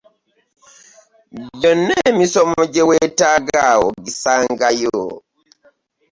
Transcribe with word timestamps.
Gyonna 1.59 1.95
emisomo 2.09 2.61
gye 2.73 2.83
weetaaga 2.89 3.63
ogisangayo. 3.87 4.99